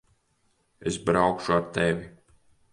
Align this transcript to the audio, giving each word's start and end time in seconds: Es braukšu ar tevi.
Es 0.89 0.97
braukšu 1.05 1.51
ar 1.57 1.65
tevi. 1.73 2.05